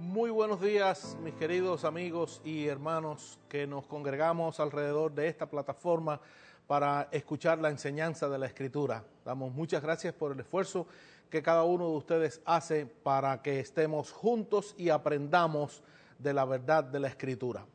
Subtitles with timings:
[0.00, 6.22] Muy buenos días, mis queridos amigos y hermanos que nos congregamos alrededor de esta plataforma
[6.66, 9.04] para escuchar la enseñanza de la Escritura.
[9.26, 10.86] Damos muchas gracias por el esfuerzo
[11.28, 15.82] que cada uno de ustedes hace para que estemos juntos y aprendamos
[16.18, 17.66] de la verdad de la Escritura.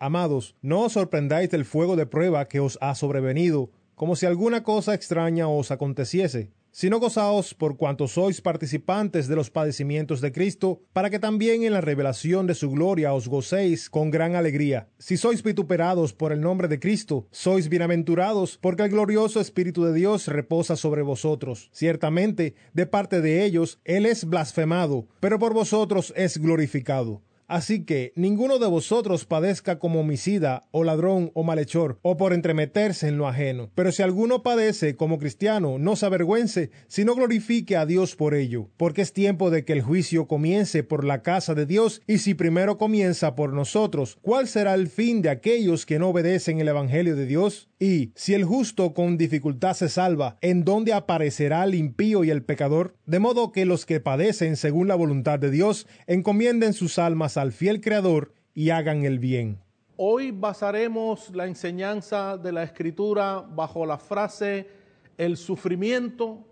[0.00, 4.64] Amados, no os sorprendáis del fuego de prueba que os ha sobrevenido, como si alguna
[4.64, 10.82] cosa extraña os aconteciese sino gozaos por cuanto sois participantes de los padecimientos de Cristo,
[10.92, 14.88] para que también en la revelación de su gloria os gocéis con gran alegría.
[14.98, 19.94] Si sois vituperados por el nombre de Cristo, sois bienaventurados, porque el glorioso Espíritu de
[19.94, 21.70] Dios reposa sobre vosotros.
[21.72, 27.22] Ciertamente, de parte de ellos, Él es blasfemado, pero por vosotros es glorificado.
[27.48, 33.08] Así que ninguno de vosotros padezca como homicida, o ladrón, o malhechor, o por entremeterse
[33.08, 33.70] en lo ajeno.
[33.74, 38.68] Pero si alguno padece como cristiano, no se avergüence, sino glorifique a Dios por ello,
[38.76, 42.34] porque es tiempo de que el juicio comience por la casa de Dios, y si
[42.34, 47.16] primero comienza por nosotros, ¿cuál será el fin de aquellos que no obedecen el Evangelio
[47.16, 47.70] de Dios?
[47.80, 52.42] Y si el justo con dificultad se salva, ¿en dónde aparecerá el impío y el
[52.42, 52.94] pecador?
[53.06, 57.52] De modo que los que padecen según la voluntad de Dios encomienden sus almas al
[57.52, 59.60] fiel Creador y hagan el bien.
[59.96, 64.68] Hoy basaremos la enseñanza de la Escritura bajo la frase
[65.16, 66.44] el sufrimiento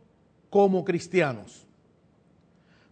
[0.50, 1.66] como cristianos.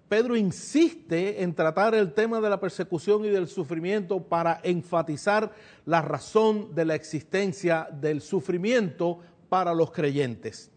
[0.09, 5.53] Pedro insiste en tratar el tema de la persecución y del sufrimiento para enfatizar
[5.87, 10.71] la razón de la existencia del sufrimiento para los creyentes.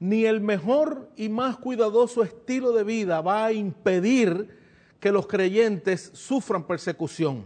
[0.00, 4.57] Ni el mejor y más cuidadoso estilo de vida va a impedir
[5.00, 7.44] que los creyentes sufran persecución.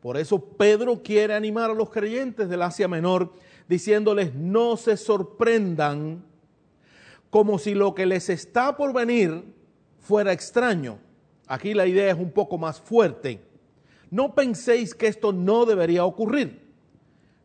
[0.00, 3.32] Por eso Pedro quiere animar a los creyentes del Asia Menor
[3.68, 6.24] diciéndoles no se sorprendan
[7.30, 9.44] como si lo que les está por venir
[10.00, 10.98] fuera extraño.
[11.46, 13.42] Aquí la idea es un poco más fuerte.
[14.10, 16.66] No penséis que esto no debería ocurrir.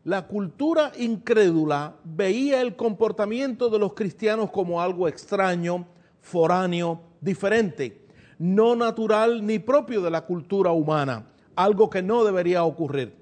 [0.04, 5.86] La cultura incrédula veía el comportamiento de los cristianos como algo extraño,
[6.20, 8.01] foráneo, diferente,
[8.42, 13.14] no natural ni propio de la cultura humana, algo que no debería ocurrir.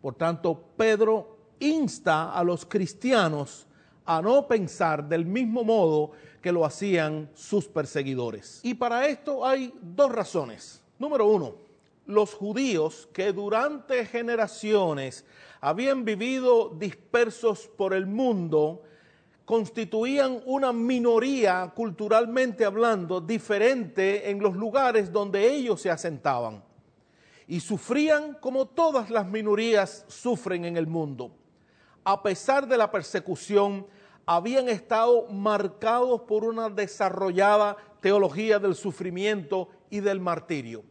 [0.00, 3.66] Por tanto, Pedro insta a los cristianos
[4.06, 8.60] a no pensar del mismo modo que lo hacían sus perseguidores.
[8.62, 10.82] Y para esto hay dos razones.
[10.98, 11.56] Número uno,
[12.06, 15.26] los judíos que durante generaciones
[15.60, 18.84] habían vivido dispersos por el mundo,
[19.44, 26.62] constituían una minoría culturalmente hablando diferente en los lugares donde ellos se asentaban
[27.46, 31.30] y sufrían como todas las minorías sufren en el mundo.
[32.04, 33.86] A pesar de la persecución,
[34.26, 40.82] habían estado marcados por una desarrollada teología del sufrimiento y del martirio.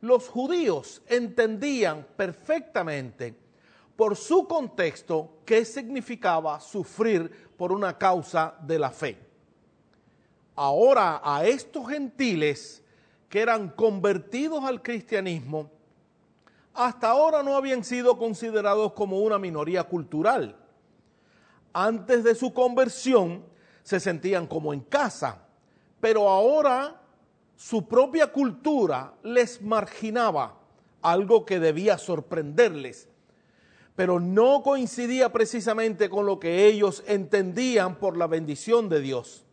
[0.00, 3.34] Los judíos entendían perfectamente
[3.98, 9.18] por su contexto qué significaba sufrir por una causa de la fe.
[10.54, 12.82] Ahora a estos gentiles
[13.28, 15.70] que eran convertidos al cristianismo,
[16.72, 20.56] hasta ahora no habían sido considerados como una minoría cultural
[21.72, 23.44] antes de su conversión
[23.82, 25.46] se sentían como en casa,
[26.00, 27.00] pero ahora
[27.56, 30.58] su propia cultura les marginaba,
[31.00, 33.07] algo que debía sorprenderles,
[33.98, 39.44] pero no coincidía precisamente con lo que ellos entendían por la bendición de Dios.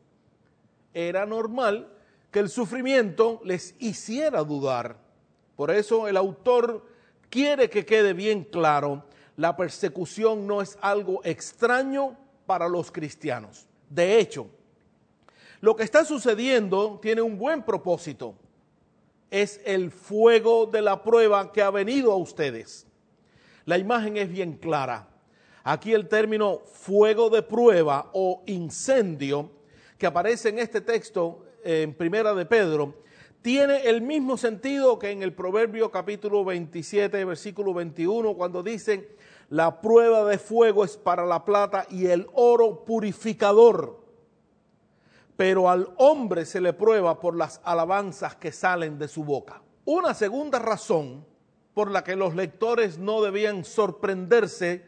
[0.93, 1.91] Era normal
[2.29, 4.97] que el sufrimiento les hiciera dudar.
[5.55, 6.85] Por eso el autor
[7.31, 9.05] quiere que quede bien claro
[9.35, 13.65] la persecución no es algo extraño para los cristianos.
[13.89, 14.45] De hecho,
[15.59, 18.35] lo que está sucediendo tiene un buen propósito.
[19.31, 22.85] Es el fuego de la prueba que ha venido a ustedes.
[23.65, 25.07] La imagen es bien clara.
[25.63, 29.49] Aquí el término fuego de prueba o incendio
[29.97, 33.01] que aparece en este texto en Primera de Pedro
[33.41, 39.07] tiene el mismo sentido que en el Proverbio capítulo 27, versículo 21, cuando dicen,
[39.49, 44.03] la prueba de fuego es para la plata y el oro purificador.
[45.37, 49.61] Pero al hombre se le prueba por las alabanzas que salen de su boca.
[49.85, 51.25] Una segunda razón
[51.75, 54.83] por la que los lectores no debían sorprenderse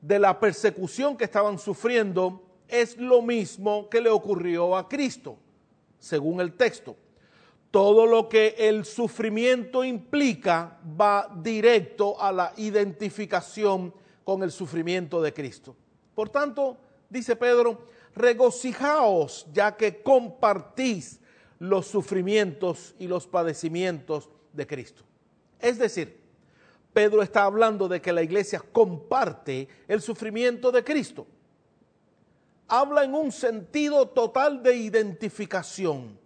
[0.00, 5.36] de la persecución que estaban sufriendo es lo mismo que le ocurrió a Cristo,
[5.98, 6.96] según el texto
[7.76, 13.92] todo lo que el sufrimiento implica va directo a la identificación
[14.24, 15.76] con el sufrimiento de Cristo.
[16.14, 16.78] Por tanto,
[17.10, 17.82] dice Pedro,
[18.14, 21.20] regocijaos ya que compartís
[21.58, 25.04] los sufrimientos y los padecimientos de Cristo.
[25.60, 26.20] Es decir,
[26.92, 31.26] Pedro está hablando de que la iglesia comparte el sufrimiento de Cristo.
[32.68, 36.18] Habla en un sentido total de identificación,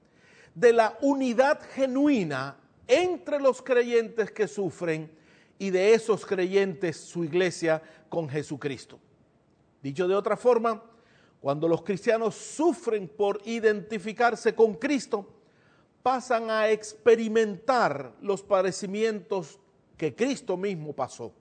[0.55, 2.57] de la unidad genuina
[2.87, 5.11] entre los creyentes que sufren
[5.59, 8.99] y de esos creyentes su iglesia con Jesucristo.
[9.83, 10.83] Dicho de otra forma,
[11.41, 15.40] cuando los cristianos sufren por identificarse con Cristo,
[16.03, 19.59] pasan a experimentar los padecimientos
[19.97, 21.33] que Cristo mismo pasó.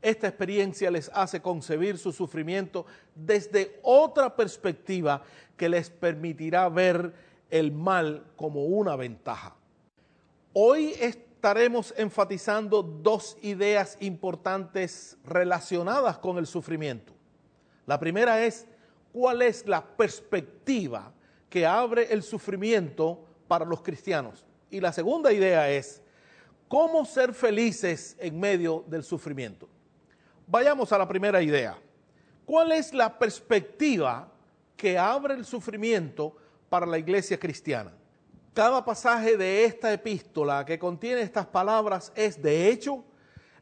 [0.00, 5.22] Esta experiencia les hace concebir su sufrimiento desde otra perspectiva
[5.56, 7.12] que les permitirá ver
[7.50, 9.56] el mal como una ventaja.
[10.52, 17.12] Hoy estaremos enfatizando dos ideas importantes relacionadas con el sufrimiento.
[17.86, 18.66] La primera es
[19.12, 21.12] cuál es la perspectiva
[21.48, 24.44] que abre el sufrimiento para los cristianos.
[24.70, 26.02] Y la segunda idea es
[26.68, 29.68] cómo ser felices en medio del sufrimiento.
[30.46, 31.78] Vayamos a la primera idea.
[32.44, 34.30] ¿Cuál es la perspectiva
[34.76, 36.36] que abre el sufrimiento
[36.68, 37.92] para la iglesia cristiana?
[38.54, 43.04] Cada pasaje de esta epístola que contiene estas palabras es, de hecho,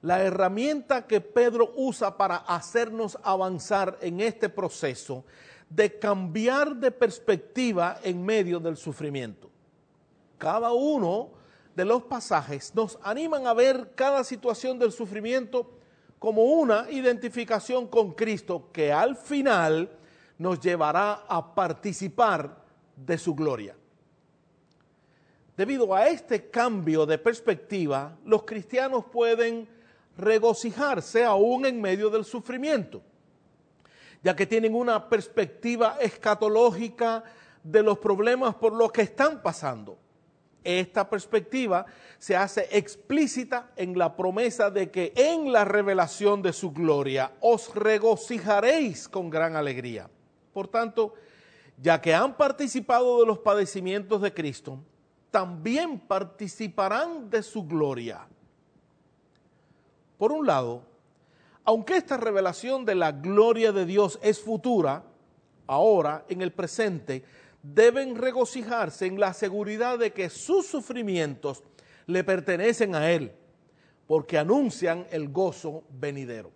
[0.02, 5.24] la herramienta que Pedro usa para hacernos avanzar en este proceso
[5.68, 9.50] de cambiar de perspectiva en medio del sufrimiento.
[10.38, 11.30] Cada uno
[11.74, 15.70] de los pasajes nos animan a ver cada situación del sufrimiento
[16.18, 19.90] como una identificación con Cristo que al final
[20.38, 22.64] nos llevará a participar
[22.96, 23.76] de su gloria.
[25.56, 29.68] Debido a este cambio de perspectiva, los cristianos pueden
[30.16, 33.02] regocijarse aún en medio del sufrimiento,
[34.26, 37.22] ya que tienen una perspectiva escatológica
[37.62, 39.96] de los problemas por los que están pasando.
[40.64, 41.86] Esta perspectiva
[42.18, 47.72] se hace explícita en la promesa de que en la revelación de su gloria os
[47.76, 50.10] regocijaréis con gran alegría.
[50.52, 51.14] Por tanto,
[51.80, 54.80] ya que han participado de los padecimientos de Cristo,
[55.30, 58.26] también participarán de su gloria.
[60.18, 60.95] Por un lado,
[61.66, 65.02] aunque esta revelación de la gloria de Dios es futura,
[65.66, 67.24] ahora, en el presente,
[67.60, 71.64] deben regocijarse en la seguridad de que sus sufrimientos
[72.06, 73.32] le pertenecen a Él,
[74.06, 76.52] porque anuncian el gozo venidero.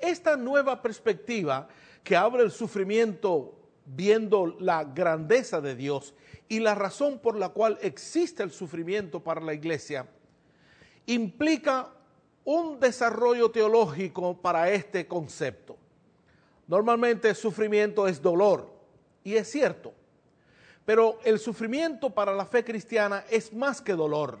[0.00, 1.68] Esta nueva perspectiva
[2.02, 3.54] que abre el sufrimiento
[3.84, 6.14] viendo la grandeza de Dios
[6.48, 10.08] y la razón por la cual existe el sufrimiento para la iglesia,
[11.06, 11.92] implica
[12.44, 15.76] un desarrollo teológico para este concepto.
[16.66, 18.70] Normalmente sufrimiento es dolor,
[19.24, 19.92] y es cierto,
[20.84, 24.38] pero el sufrimiento para la fe cristiana es más que dolor.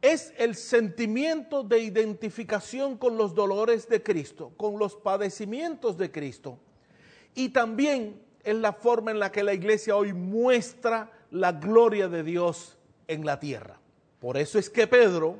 [0.00, 6.58] Es el sentimiento de identificación con los dolores de Cristo, con los padecimientos de Cristo.
[7.34, 12.22] Y también es la forma en la que la iglesia hoy muestra la gloria de
[12.22, 12.76] Dios
[13.08, 13.80] en la tierra.
[14.20, 15.38] Por eso es que Pedro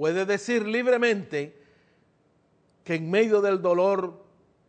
[0.00, 1.54] puede decir libremente
[2.84, 4.24] que en medio del dolor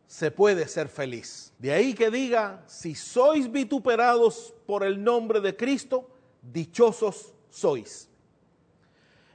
[0.06, 1.54] se puede ser feliz.
[1.58, 6.06] De ahí que diga, si sois vituperados por el nombre de Cristo,
[6.42, 8.10] dichosos sois.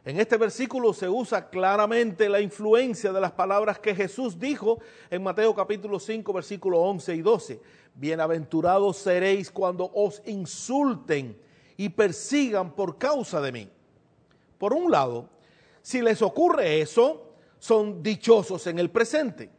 [0.05, 5.23] En este versículo se usa claramente la influencia de las palabras que Jesús dijo en
[5.23, 7.63] Mateo capítulo 5, versículo 11 y 12.
[7.95, 11.41] Bienaventurados seréis cuando os insulten
[11.79, 13.71] y persigan por causa de mí.
[14.59, 15.31] Por un lado,
[15.87, 19.53] si les ocurre eso, son dichosos en el presente.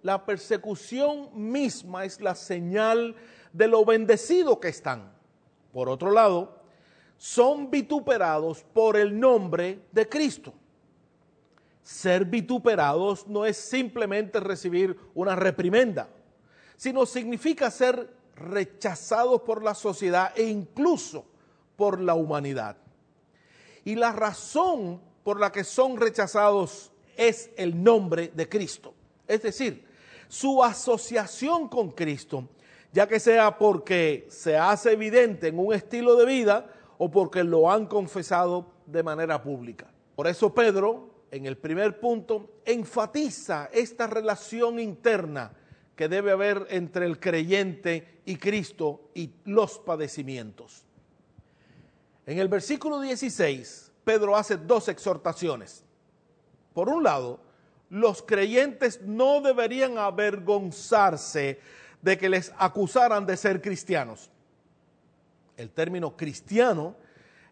[0.00, 3.14] La persecución misma es la señal
[3.52, 5.12] de lo bendecido que están.
[5.70, 6.62] Por otro lado,
[7.18, 10.54] son vituperados por el nombre de Cristo.
[11.82, 16.08] Ser vituperados no es simplemente recibir una reprimenda,
[16.74, 21.26] sino significa ser rechazados por la sociedad e incluso
[21.76, 22.78] por la humanidad.
[23.84, 28.94] Y la razón por la que son rechazados es el nombre de Cristo.
[29.26, 29.84] Es decir,
[30.28, 32.48] su asociación con Cristo,
[32.92, 37.70] ya que sea porque se hace evidente en un estilo de vida o porque lo
[37.70, 39.90] han confesado de manera pública.
[40.14, 45.52] Por eso Pedro, en el primer punto, enfatiza esta relación interna
[45.96, 50.84] que debe haber entre el creyente y Cristo y los padecimientos.
[52.26, 55.84] En el versículo 16 Pedro hace dos exhortaciones.
[56.72, 57.40] Por un lado,
[57.88, 61.60] los creyentes no deberían avergonzarse
[62.02, 64.30] de que les acusaran de ser cristianos.
[65.56, 66.96] El término cristiano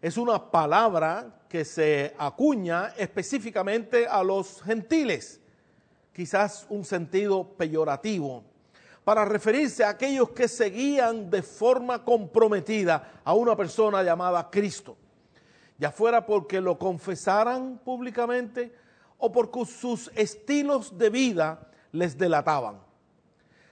[0.01, 5.39] es una palabra que se acuña específicamente a los gentiles,
[6.11, 8.43] quizás un sentido peyorativo,
[9.03, 14.97] para referirse a aquellos que seguían de forma comprometida a una persona llamada Cristo,
[15.83, 18.73] ya fuera porque lo confesaran públicamente
[19.17, 21.59] o porque sus estilos de vida
[21.91, 22.79] les delataban.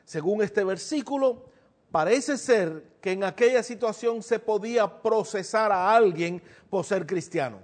[0.04, 1.46] Según este versículo,
[1.90, 7.60] parece ser que en aquella situación se podía procesar a alguien por ser cristiano.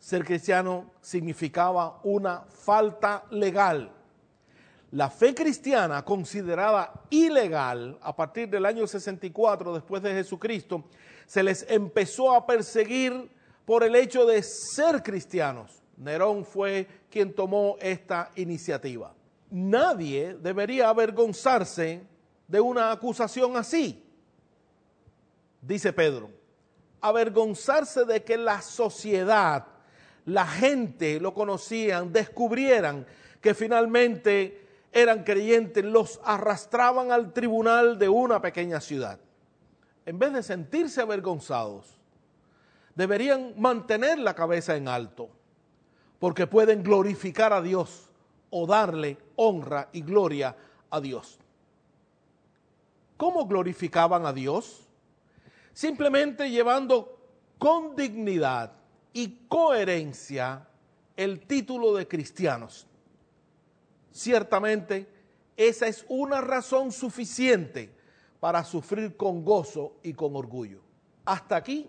[0.00, 3.92] Ser cristiano significaba una falta legal.
[4.90, 10.82] La fe cristiana, considerada ilegal a partir del año 64 después de Jesucristo,
[11.28, 13.30] se les empezó a perseguir
[13.64, 15.82] por el hecho de ser cristianos.
[15.96, 19.14] Nerón fue quien tomó esta iniciativa.
[19.50, 22.02] Nadie debería avergonzarse
[22.48, 24.02] de una acusación así,
[25.60, 26.30] dice Pedro.
[27.00, 29.66] Avergonzarse de que la sociedad,
[30.24, 33.06] la gente lo conocían, descubrieran
[33.40, 39.18] que finalmente eran creyentes, los arrastraban al tribunal de una pequeña ciudad.
[40.04, 41.98] En vez de sentirse avergonzados,
[42.94, 45.30] deberían mantener la cabeza en alto,
[46.18, 48.10] porque pueden glorificar a Dios
[48.50, 50.56] o darle honra y gloria
[50.90, 51.38] a Dios.
[53.16, 54.86] ¿Cómo glorificaban a Dios?
[55.72, 57.18] Simplemente llevando
[57.58, 58.72] con dignidad
[59.12, 60.66] y coherencia
[61.16, 62.86] el título de cristianos.
[64.10, 65.08] Ciertamente,
[65.56, 67.90] esa es una razón suficiente
[68.40, 70.80] para sufrir con gozo y con orgullo.
[71.24, 71.88] Hasta aquí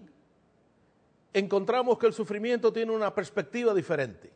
[1.33, 4.31] encontramos que el sufrimiento tiene una perspectiva diferente.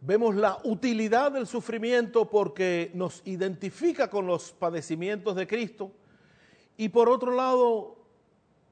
[0.00, 5.92] Vemos la utilidad del sufrimiento porque nos identifica con los padecimientos de Cristo
[6.76, 7.96] y por otro lado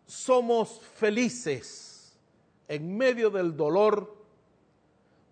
[0.06, 2.18] somos felices
[2.66, 4.16] en medio del dolor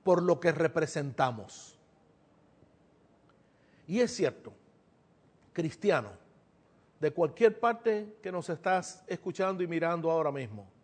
[0.05, 1.77] por lo que representamos.
[3.89, 4.53] Y es cierto,
[5.53, 6.11] cristiano,
[7.01, 10.78] de cualquier parte que nos estás escuchando y mirando ahora mismo,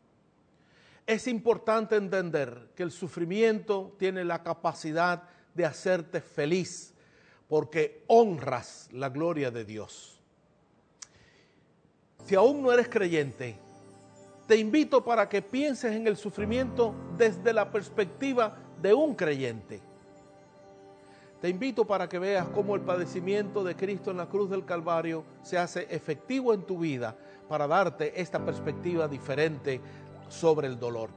[1.06, 6.94] es importante entender que el sufrimiento tiene la capacidad de hacerte feliz
[7.48, 10.20] porque honras la gloria de Dios.
[12.24, 13.56] Si aún no eres creyente,
[14.46, 19.80] te invito para que pienses en el sufrimiento desde la perspectiva de un creyente.
[21.40, 25.24] Te invito para que veas cómo el padecimiento de Cristo en la cruz del Calvario
[25.42, 27.14] se hace efectivo en tu vida
[27.48, 29.78] para darte esta perspectiva diferente
[30.28, 31.10] sobre el dolor.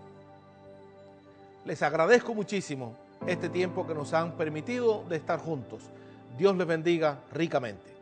[1.65, 2.95] Les agradezco muchísimo
[3.25, 5.81] este tiempo que nos han permitido de estar juntos.
[6.37, 7.96] Dios les bendiga ricamente.